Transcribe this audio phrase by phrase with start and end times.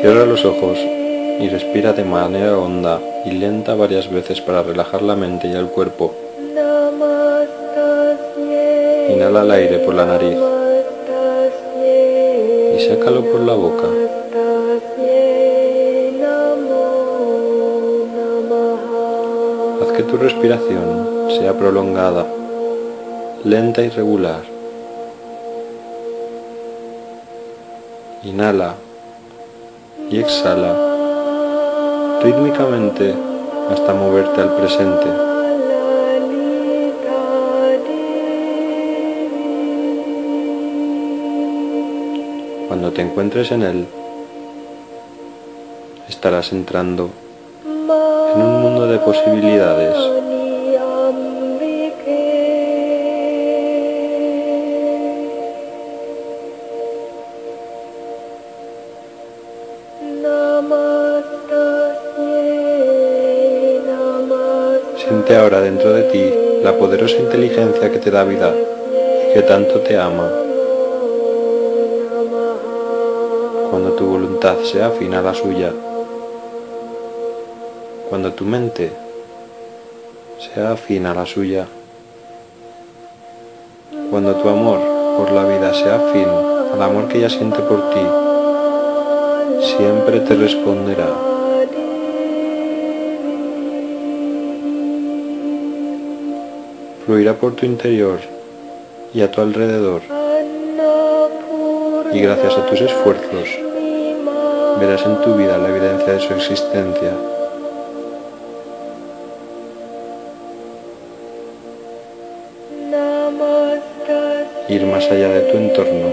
[0.00, 5.16] Cierra los ojos y respira de manera honda y lenta varias veces para relajar la
[5.16, 6.14] mente y el cuerpo.
[9.10, 10.38] Inhala el aire por la nariz
[12.76, 13.88] y sácalo por la boca.
[19.82, 22.24] Haz que tu respiración sea prolongada,
[23.42, 24.42] lenta y regular.
[28.22, 28.74] Inhala
[30.10, 30.74] y exhala
[32.22, 33.14] rítmicamente
[33.70, 35.06] hasta moverte al presente.
[42.68, 43.86] Cuando te encuentres en él,
[46.08, 47.10] estarás entrando
[47.64, 50.17] en un mundo de posibilidades.
[65.68, 66.24] Dentro de ti
[66.62, 70.26] la poderosa inteligencia que te da vida y que tanto te ama.
[73.70, 75.70] Cuando tu voluntad sea afín a la suya,
[78.08, 78.90] cuando tu mente
[80.38, 81.66] sea afín a la suya,
[84.10, 84.78] cuando tu amor
[85.18, 86.28] por la vida sea afín
[86.72, 88.04] al amor que ella siente por ti,
[89.76, 91.37] siempre te responderá.
[97.08, 98.18] Fluirá por tu interior
[99.14, 100.02] y a tu alrededor.
[102.12, 103.48] Y gracias a tus esfuerzos
[104.78, 107.12] verás en tu vida la evidencia de su existencia.
[114.68, 116.08] Ir más allá de tu entorno,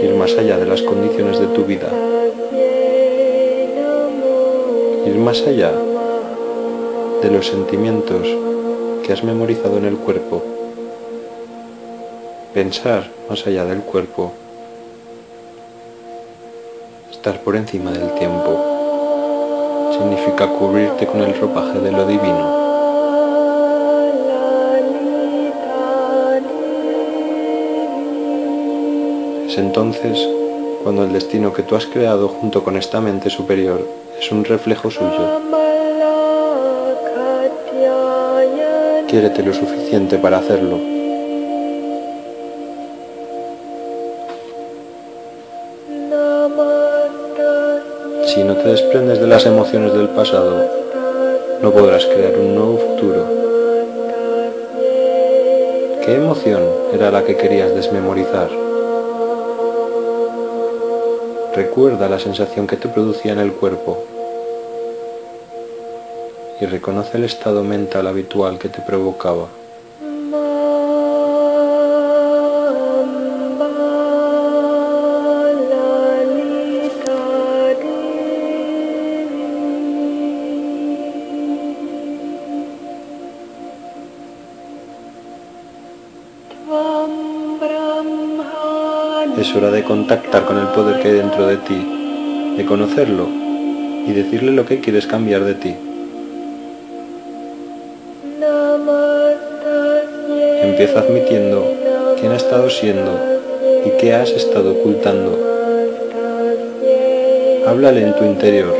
[0.00, 1.88] ir más allá de las condiciones de tu vida,
[5.06, 5.72] ir más allá
[7.24, 8.28] de los sentimientos
[9.02, 10.42] que has memorizado en el cuerpo.
[12.52, 14.32] Pensar más allá del cuerpo.
[17.10, 22.64] Estar por encima del tiempo significa cubrirte con el ropaje de lo divino.
[29.48, 30.28] Es entonces
[30.82, 33.80] cuando el destino que tú has creado junto con esta mente superior
[34.20, 35.63] es un reflejo suyo.
[39.08, 40.78] Quiérete lo suficiente para hacerlo.
[48.26, 50.64] Si no te desprendes de las emociones del pasado,
[51.62, 53.24] no podrás crear un nuevo futuro.
[56.04, 56.62] ¿Qué emoción
[56.92, 58.48] era la que querías desmemorizar?
[61.54, 64.13] Recuerda la sensación que te producía en el cuerpo
[66.60, 69.48] y reconoce el estado mental habitual que te provocaba.
[89.36, 94.12] Es hora de contactar con el poder que hay dentro de ti, de conocerlo y
[94.12, 95.83] decirle lo que quieres cambiar de ti.
[100.74, 101.64] Empieza admitiendo
[102.18, 103.12] quién ha estado siendo
[103.86, 105.38] y qué has estado ocultando.
[107.64, 108.74] Háblale en tu interior.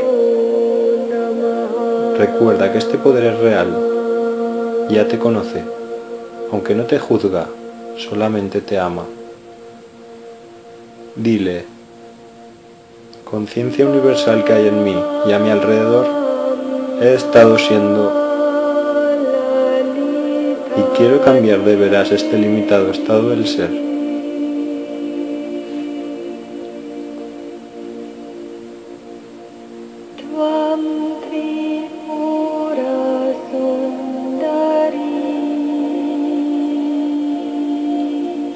[2.17, 4.87] Recuerda que este poder es real.
[4.89, 5.63] Ya te conoce.
[6.51, 7.47] Aunque no te juzga,
[7.95, 9.05] solamente te ama.
[11.15, 11.63] Dile,
[13.23, 14.97] conciencia universal que hay en mí
[15.27, 16.07] y a mi alrededor,
[17.01, 18.24] he estado siendo
[20.97, 23.69] quiero cambiar de veras este limitado estado del ser.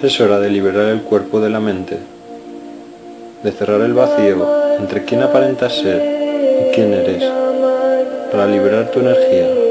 [0.02, 1.98] Es hora de liberar el cuerpo de la mente,
[3.44, 7.24] de cerrar el vacío entre quién aparentas ser y quién eres,
[8.32, 9.69] para liberar tu energía.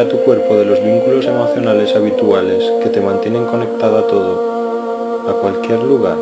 [0.00, 5.32] Libera tu cuerpo de los vínculos emocionales habituales que te mantienen conectado a todo, a
[5.42, 6.16] cualquier lugar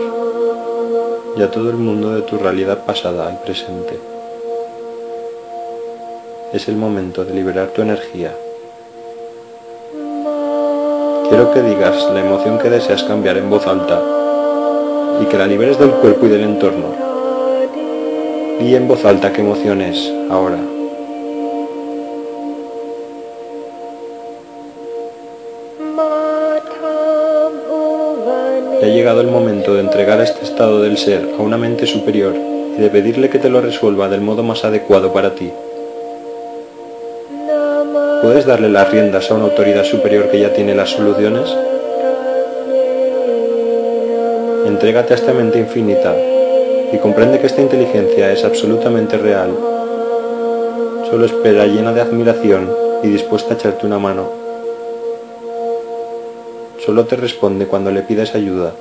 [1.36, 3.96] y a todo el mundo de tu realidad pasada y presente.
[6.52, 8.34] Es el momento de liberar tu energía.
[11.28, 14.02] Quiero que digas la emoción que deseas cambiar en voz alta
[15.22, 16.96] y que la liberes del cuerpo y del entorno.
[18.60, 20.77] Y en voz alta qué emoción es ahora.
[28.88, 32.80] Ha llegado el momento de entregar este estado del ser a una mente superior y
[32.80, 35.52] de pedirle que te lo resuelva del modo más adecuado para ti.
[38.22, 41.54] ¿Puedes darle las riendas a una autoridad superior que ya tiene las soluciones?
[44.66, 46.14] Entrégate a esta mente infinita
[46.90, 49.50] y comprende que esta inteligencia es absolutamente real.
[51.10, 52.70] Solo espera llena de admiración
[53.02, 54.47] y dispuesta a echarte una mano.
[56.88, 58.72] Solo te responde cuando le pides ayuda.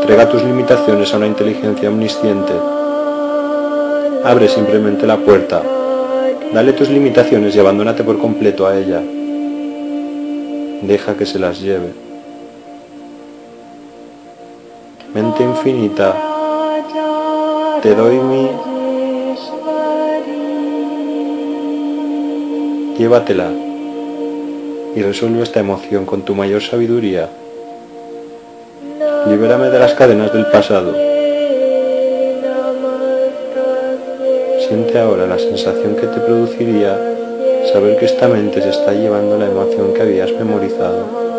[0.00, 2.54] Entrega tus limitaciones a una inteligencia omnisciente.
[4.24, 5.62] Abre simplemente la puerta.
[6.54, 9.02] Dale tus limitaciones y abandónate por completo a ella.
[10.80, 11.92] Deja que se las lleve.
[15.12, 16.16] Mente infinita,
[17.82, 18.48] te doy mi...
[22.96, 23.68] Llévatela
[24.94, 27.28] y resuelve esta emoción con tu mayor sabiduría.
[29.28, 30.94] Libérame de las cadenas del pasado.
[34.66, 36.98] Siente ahora la sensación que te produciría
[37.72, 41.29] saber que esta mente se está llevando la emoción que habías memorizado.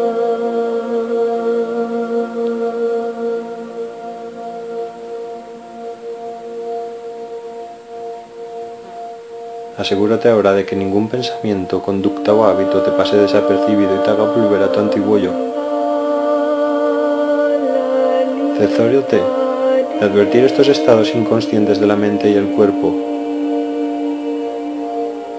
[9.81, 14.25] Asegúrate ahora de que ningún pensamiento, conducta o hábito te pase desapercibido y te haga
[14.25, 15.31] volver a tu antiguo yo.
[18.59, 19.19] Cercióate
[19.99, 22.93] de advertir estos estados inconscientes de la mente y el cuerpo.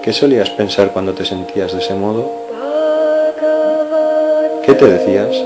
[0.03, 2.29] ¿Qué solías pensar cuando te sentías de ese modo?
[4.65, 5.37] ¿Qué te decías?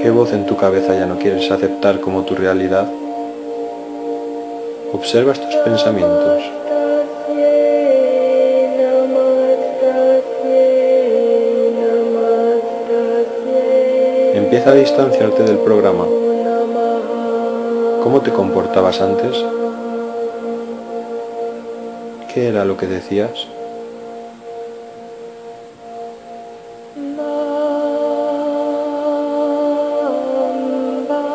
[0.00, 2.86] ¿Qué voz en tu cabeza ya no quieres aceptar como tu realidad?
[4.92, 6.59] Observa estos pensamientos.
[14.60, 16.04] Empieza a distanciarte del programa.
[18.02, 19.42] ¿Cómo te comportabas antes?
[22.34, 23.30] ¿Qué era lo que decías?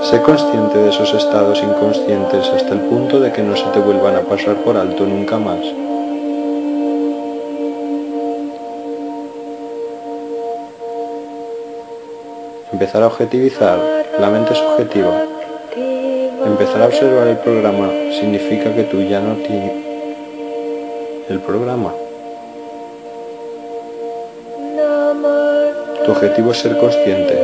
[0.04, 4.18] Sé consciente de esos estados inconscientes hasta el punto de que no se te vuelvan
[4.18, 5.66] a pasar por alto nunca más.
[12.76, 13.80] Empezar a objetivizar
[14.20, 15.14] la mente subjetiva.
[16.46, 17.90] Empezar a observar el programa
[18.20, 19.72] significa que tú ya no tienes
[21.30, 21.94] el programa.
[26.04, 27.40] Tu objetivo es ser consciente.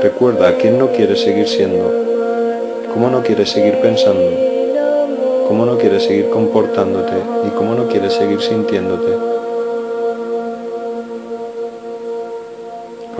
[0.00, 1.92] Recuerda quién no quieres seguir siendo,
[2.94, 4.30] cómo no quieres seguir pensando,
[5.48, 7.12] cómo no quieres seguir comportándote
[7.46, 9.41] y cómo no quieres seguir sintiéndote.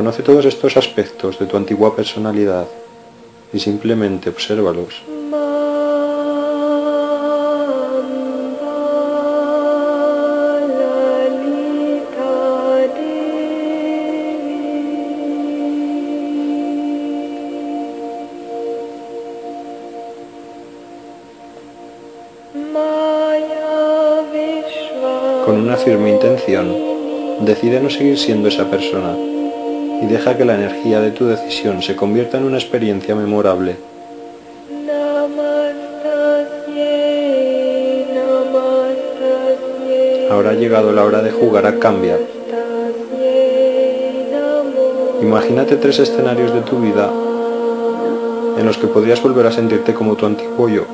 [0.02, 2.66] Conoce todos estos aspectos de tu antigua personalidad
[3.52, 5.00] y simplemente obsérvalos.
[25.46, 26.74] Con una firme intención,
[27.42, 29.31] decide no seguir siendo esa persona
[30.02, 33.76] y deja que la energía de tu decisión se convierta en una experiencia memorable.
[40.28, 42.18] Ahora ha llegado la hora de jugar a cambiar.
[45.20, 47.08] Imagínate tres escenarios de tu vida
[48.58, 50.84] en los que podrías volver a sentirte como tu antiguo yo.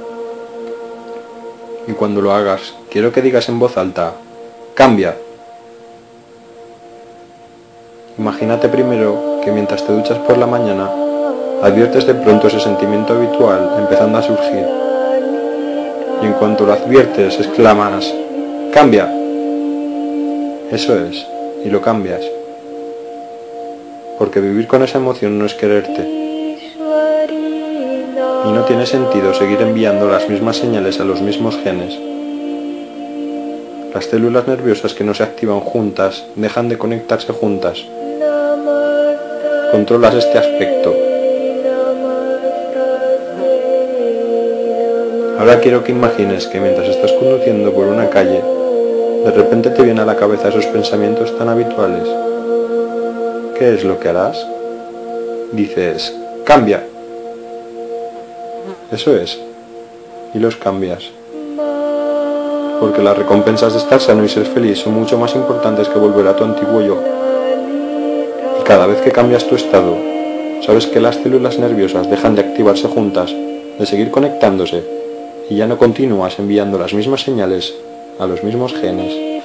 [1.86, 4.12] Y cuando lo hagas, quiero que digas en voz alta,
[4.74, 5.16] cambia.
[8.18, 10.90] Imagínate primero que mientras te duchas por la mañana,
[11.62, 14.66] adviertes de pronto ese sentimiento habitual empezando a surgir.
[16.20, 18.12] Y en cuanto lo adviertes, exclamas,
[18.72, 19.08] ¡cambia!
[20.72, 21.24] Eso es,
[21.64, 22.22] y lo cambias.
[24.18, 26.02] Porque vivir con esa emoción no es quererte.
[28.46, 31.96] Y no tiene sentido seguir enviando las mismas señales a los mismos genes.
[33.94, 37.86] Las células nerviosas que no se activan juntas dejan de conectarse juntas
[39.70, 40.94] controlas este aspecto.
[45.38, 48.42] Ahora quiero que imagines que mientras estás conduciendo por una calle,
[49.24, 52.08] de repente te vienen a la cabeza esos pensamientos tan habituales.
[53.58, 54.46] ¿qué es lo que harás?
[55.52, 56.84] Dices, cambia.
[58.92, 59.38] Eso es.
[60.32, 61.02] Y los cambias.
[62.78, 66.28] Porque las recompensas de estar sano y ser feliz son mucho más importantes que volver
[66.28, 67.17] a tu antiguo yo.
[68.68, 69.96] Cada vez que cambias tu estado,
[70.60, 73.34] sabes que las células nerviosas dejan de activarse juntas,
[73.78, 74.84] de seguir conectándose,
[75.48, 77.72] y ya no continúas enviando las mismas señales
[78.18, 79.40] a los mismos genes.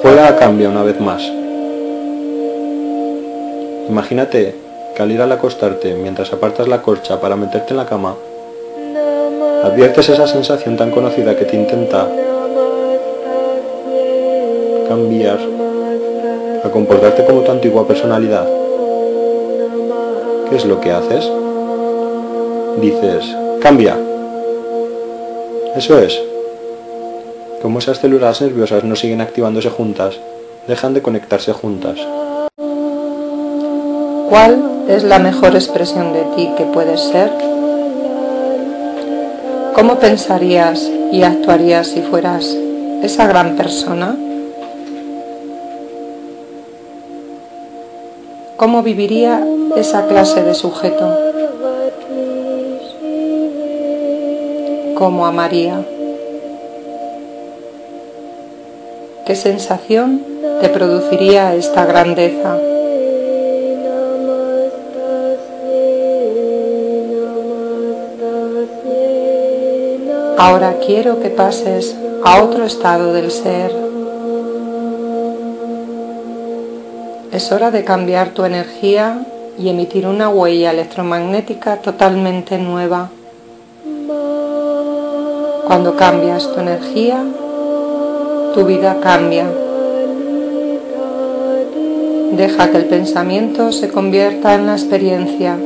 [0.00, 1.22] Juega a cambio una vez más.
[3.90, 4.54] Imagínate
[4.96, 8.16] que al ir al acostarte mientras apartas la corcha para meterte en la cama,
[9.62, 12.08] adviertes esa sensación tan conocida que te intenta
[14.88, 15.51] cambiar
[16.72, 18.46] comportarte como tu antigua personalidad.
[20.48, 21.30] ¿Qué es lo que haces?
[22.80, 23.24] Dices,
[23.60, 23.96] cambia.
[25.76, 26.20] Eso es.
[27.62, 30.18] Como esas células nerviosas no siguen activándose juntas,
[30.66, 31.98] dejan de conectarse juntas.
[34.28, 37.30] ¿Cuál es la mejor expresión de ti que puedes ser?
[39.74, 42.56] ¿Cómo pensarías y actuarías si fueras
[43.02, 44.16] esa gran persona?
[48.62, 51.18] ¿Cómo viviría esa clase de sujeto?
[54.94, 55.84] ¿Cómo amaría?
[59.26, 60.22] ¿Qué sensación
[60.60, 62.56] te produciría esta grandeza?
[70.38, 73.91] Ahora quiero que pases a otro estado del ser.
[77.32, 79.26] Es hora de cambiar tu energía
[79.58, 83.10] y emitir una huella electromagnética totalmente nueva.
[85.66, 87.24] Cuando cambias tu energía,
[88.54, 89.46] tu vida cambia.
[92.32, 95.58] Deja que el pensamiento se convierta en la experiencia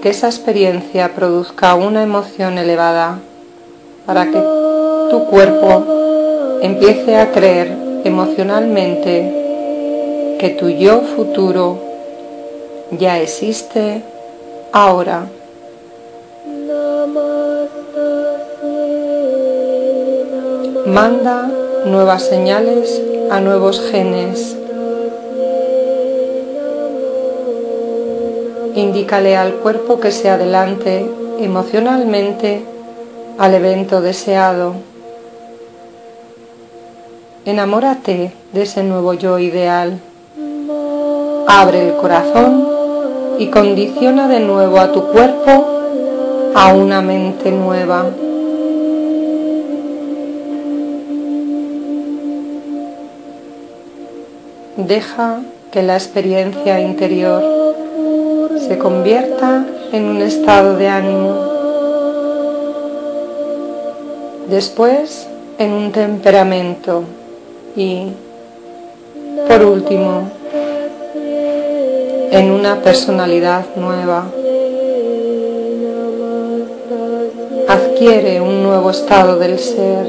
[0.00, 3.18] que esa experiencia produzca una emoción elevada
[4.06, 4.42] para que
[5.10, 5.84] tu cuerpo
[6.62, 9.39] empiece a creer emocionalmente
[10.40, 11.78] que tu yo futuro
[12.92, 14.02] ya existe
[14.72, 15.26] ahora.
[20.86, 21.46] Manda
[21.84, 24.56] nuevas señales a nuevos genes
[28.74, 31.04] Indícale al cuerpo que se adelante
[31.38, 32.62] emocionalmente
[33.36, 34.72] al evento deseado.
[37.44, 40.00] Enamórate de ese nuevo yo ideal.
[41.52, 42.64] Abre el corazón
[43.40, 45.66] y condiciona de nuevo a tu cuerpo
[46.54, 48.06] a una mente nueva.
[54.76, 55.40] Deja
[55.72, 57.42] que la experiencia interior
[58.68, 61.34] se convierta en un estado de ánimo.
[64.48, 65.26] Después
[65.58, 67.02] en un temperamento
[67.74, 68.06] y
[69.48, 70.39] por último
[72.30, 74.24] en una personalidad nueva.
[77.68, 80.06] Adquiere un nuevo estado del ser.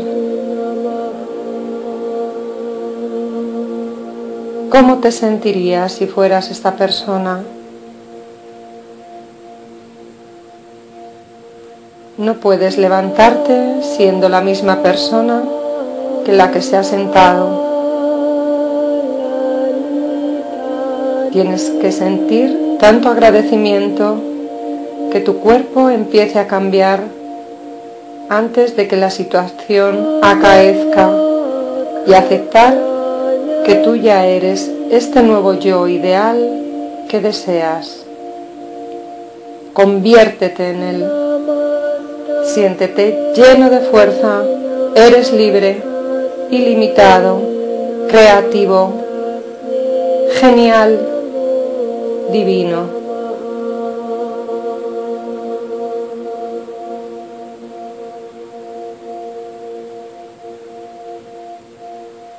[4.70, 7.42] ¿Cómo te sentirías si fueras esta persona?
[12.18, 15.44] No puedes levantarte siendo la misma persona
[16.24, 17.71] que la que se ha sentado.
[21.32, 24.18] Tienes que sentir tanto agradecimiento
[25.12, 27.00] que tu cuerpo empiece a cambiar
[28.28, 31.10] antes de que la situación acaezca
[32.06, 32.78] y aceptar
[33.66, 38.06] que tú ya eres este nuevo yo ideal que deseas.
[39.74, 41.06] Conviértete en él.
[42.46, 44.44] Siéntete lleno de fuerza,
[44.96, 45.82] eres libre,
[46.50, 47.42] ilimitado,
[48.10, 48.94] creativo,
[50.42, 51.21] genial,
[52.32, 53.01] divino.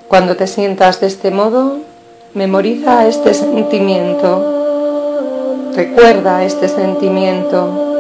[0.08, 1.78] Cuando te sientas de este modo,
[2.34, 4.44] memoriza este sentimiento,
[5.74, 7.92] recuerda este sentimiento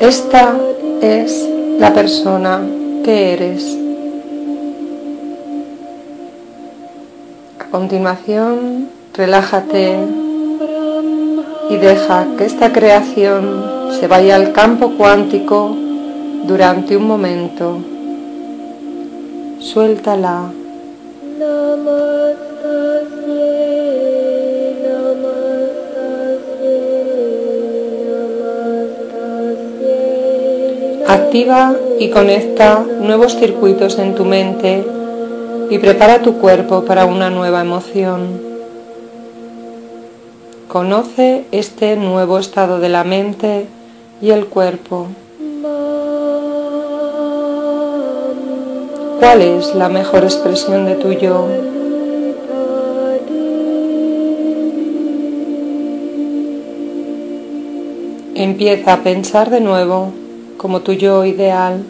[0.00, 0.56] esta
[1.02, 1.46] es
[1.78, 2.62] la persona
[3.04, 3.76] que eres.
[7.58, 8.88] A continuación,
[9.20, 9.98] relájate
[11.68, 15.76] y deja que esta creación se vaya al campo cuántico
[16.44, 17.76] durante un momento.
[19.58, 20.44] Suéltala
[31.06, 34.82] Activa y conecta nuevos circuitos en tu mente
[35.68, 38.49] y prepara tu cuerpo para una nueva emoción.
[40.70, 43.66] Conoce este nuevo estado de la mente
[44.22, 45.08] y el cuerpo.
[49.18, 51.48] ¿Cuál es la mejor expresión de tu yo?
[58.36, 60.12] Empieza a pensar de nuevo
[60.56, 61.82] como tu yo ideal.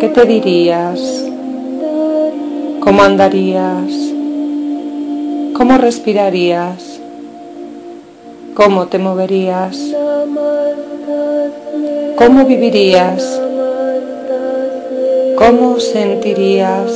[0.00, 1.26] ¿Qué te dirías?
[2.80, 4.11] ¿Cómo andarías?
[5.54, 7.00] ¿Cómo respirarías?
[8.54, 9.78] ¿Cómo te moverías?
[12.16, 13.40] ¿Cómo vivirías?
[15.36, 16.90] ¿Cómo sentirías?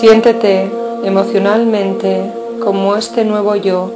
[0.00, 0.70] Siéntete
[1.04, 2.22] emocionalmente
[2.62, 3.92] como este nuevo yo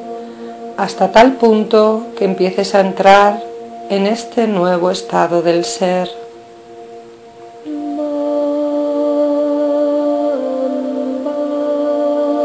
[0.76, 3.42] hasta tal punto que empieces a entrar
[3.90, 6.27] en este nuevo estado del ser.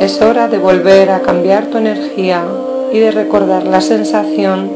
[0.03, 2.43] Es hora de volver a cambiar tu energía
[2.91, 4.69] y de recordar la sensación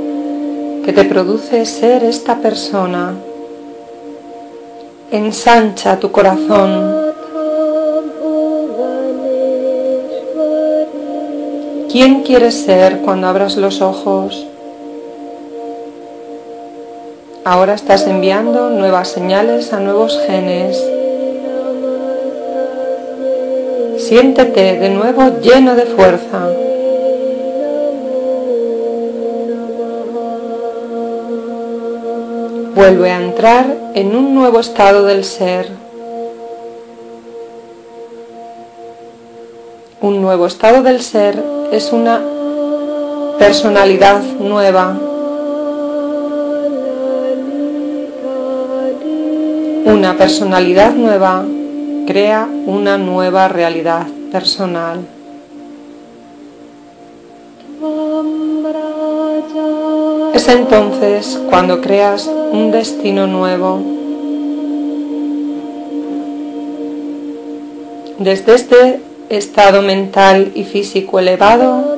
[0.86, 3.14] que te produce ser esta persona.
[5.12, 6.96] Ensancha tu corazón.
[11.92, 14.48] ¿Quién quieres ser cuando abras los ojos?
[17.44, 20.82] Ahora estás enviando nuevas señales a nuevos genes
[24.08, 26.48] Siéntete de nuevo lleno de fuerza.
[32.74, 35.68] Vuelve a entrar en un nuevo estado del ser.
[40.00, 42.22] Un nuevo estado del ser es una
[43.38, 44.98] personalidad nueva.
[49.84, 51.44] Una personalidad nueva
[52.08, 55.02] crea una nueva realidad personal.
[60.34, 63.82] Es entonces cuando creas un destino nuevo.
[68.20, 71.98] Desde este estado mental y físico elevado,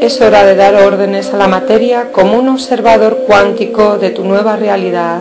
[0.00, 4.56] es hora de dar órdenes a la materia como un observador cuántico de tu nueva
[4.56, 5.20] realidad.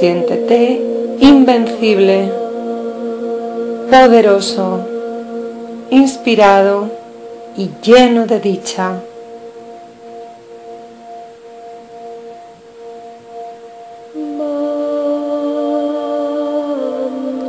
[0.00, 0.80] Siéntete
[1.20, 2.32] invencible,
[3.90, 4.78] poderoso,
[5.90, 6.88] inspirado
[7.54, 8.94] y lleno de dicha.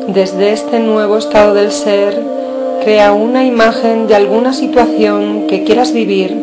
[0.09, 2.21] Desde este nuevo estado del ser,
[2.83, 6.35] crea una imagen de alguna situación que quieras vivir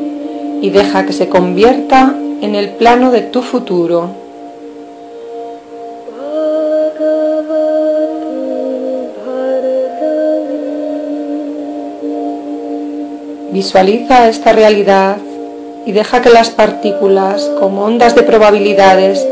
[0.62, 4.17] y deja que se convierta en el plano de tu futuro.
[13.58, 15.16] Visualiza esta realidad
[15.84, 19.26] y deja que las partículas, como ondas de probabilidades,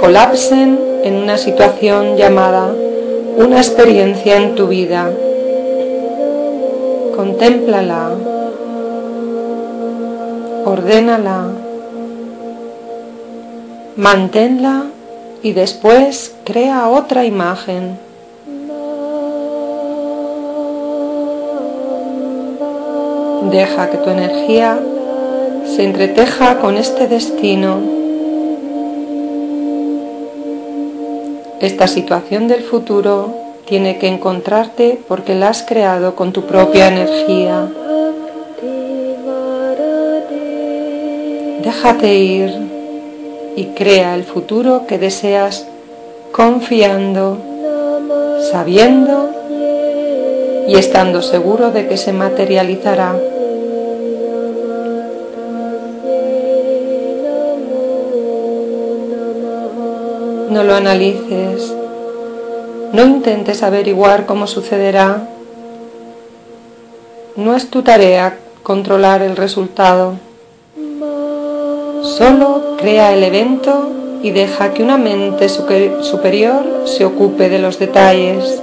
[0.00, 2.72] colapsen en una situación llamada
[3.36, 5.12] una experiencia en tu vida.
[7.14, 8.10] Contémplala,
[10.64, 11.44] ordénala,
[13.94, 14.86] manténla
[15.40, 18.07] y después crea otra imagen.
[23.50, 24.78] Deja que tu energía
[25.64, 27.78] se entreteja con este destino.
[31.60, 33.34] Esta situación del futuro
[33.66, 37.68] tiene que encontrarte porque la has creado con tu propia energía.
[41.62, 42.54] Déjate ir
[43.56, 45.66] y crea el futuro que deseas
[46.32, 47.38] confiando,
[48.52, 49.30] sabiendo
[50.68, 53.16] y estando seguro de que se materializará.
[60.50, 61.74] No lo analices,
[62.94, 65.28] no intentes averiguar cómo sucederá.
[67.36, 70.14] No es tu tarea controlar el resultado.
[72.02, 73.90] Solo crea el evento
[74.22, 78.62] y deja que una mente superior se ocupe de los detalles.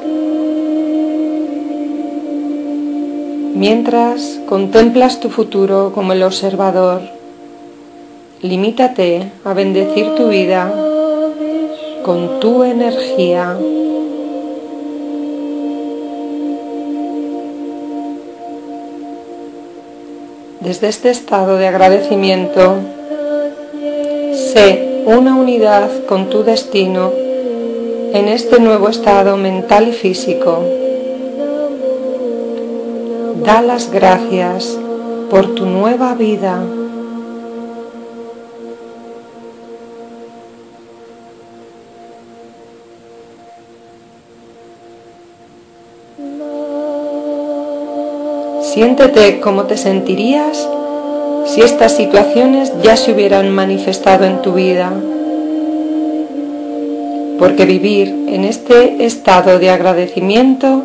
[3.54, 7.02] Mientras contemplas tu futuro como el observador,
[8.42, 10.85] limítate a bendecir tu vida
[12.06, 13.58] con tu energía.
[20.60, 22.76] Desde este estado de agradecimiento,
[24.54, 27.12] sé una unidad con tu destino
[28.14, 30.60] en este nuevo estado mental y físico.
[33.44, 34.78] Da las gracias
[35.32, 36.62] por tu nueva vida.
[48.76, 50.68] Siéntete como te sentirías
[51.46, 54.92] si estas situaciones ya se hubieran manifestado en tu vida.
[57.40, 60.84] Porque vivir en este estado de agradecimiento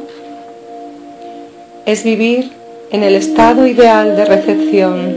[1.85, 2.53] es vivir
[2.93, 5.17] en el estado ideal de recepción.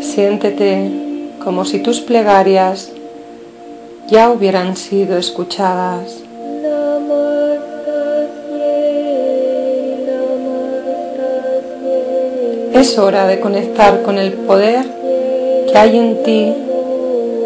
[0.00, 0.92] Siéntete
[1.42, 2.92] como si tus plegarias
[4.06, 6.27] ya hubieran sido escuchadas.
[12.88, 14.82] Es hora de conectar con el poder
[15.70, 16.54] que hay en ti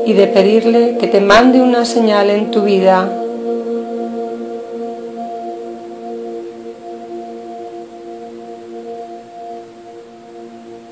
[0.06, 3.08] y de pedirle que te mande una señal en tu vida.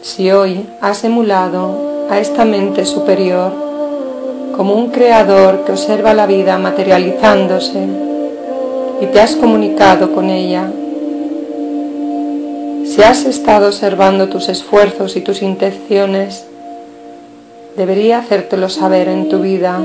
[0.02, 3.52] Si hoy has emulado a esta mente superior
[4.56, 7.84] como un creador que observa la vida materializándose
[9.00, 10.72] y te has comunicado con ella,
[12.90, 16.44] si has estado observando tus esfuerzos y tus intenciones,
[17.76, 19.80] debería hacértelo saber en tu vida.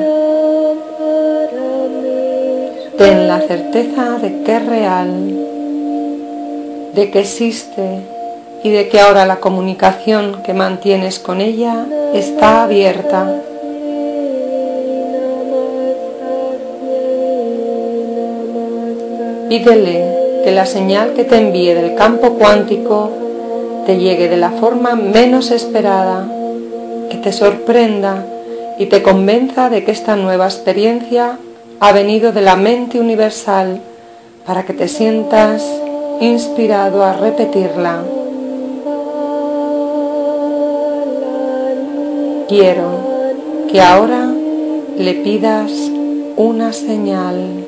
[2.98, 5.10] Ten la certeza de que es real,
[6.96, 8.00] de que existe
[8.64, 13.32] y de que ahora la comunicación que mantienes con ella está abierta.
[19.48, 20.15] Pídele
[20.46, 23.10] que la señal que te envíe del campo cuántico
[23.88, 26.28] te llegue de la forma menos esperada,
[27.10, 28.24] que te sorprenda
[28.78, 31.40] y te convenza de que esta nueva experiencia
[31.80, 33.82] ha venido de la mente universal
[34.46, 35.64] para que te sientas
[36.22, 38.04] inspirado a repetirla.
[42.48, 42.92] Quiero
[43.72, 44.32] que ahora
[44.96, 45.72] le pidas
[46.36, 47.65] una señal.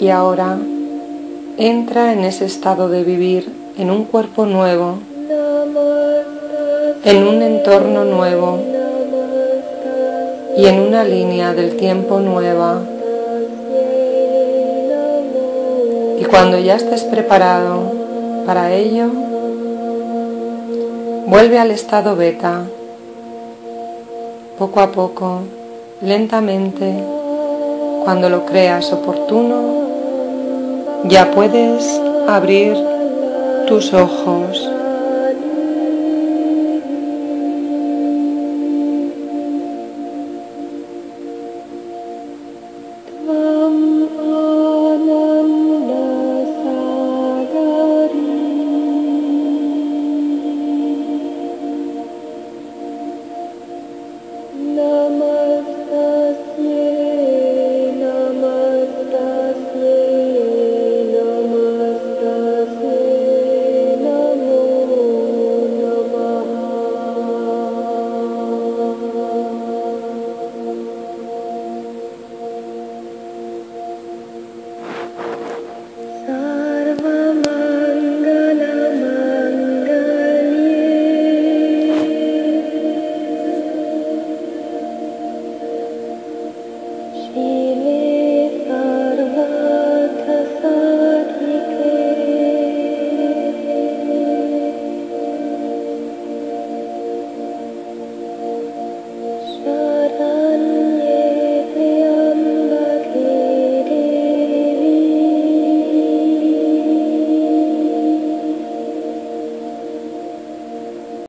[0.00, 0.56] Y ahora
[1.58, 4.94] entra en ese estado de vivir en un cuerpo nuevo,
[7.04, 8.58] en un entorno nuevo
[10.56, 12.80] y en una línea del tiempo nueva.
[16.18, 17.92] Y cuando ya estés preparado
[18.46, 19.08] para ello,
[21.26, 22.62] vuelve al estado beta,
[24.58, 25.40] poco a poco,
[26.00, 27.04] lentamente,
[28.04, 29.89] cuando lo creas oportuno,
[31.08, 31.84] ya puedes
[32.28, 32.74] abrir
[33.66, 34.79] tus ojos.